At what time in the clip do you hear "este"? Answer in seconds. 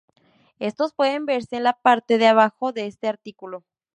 2.87-3.07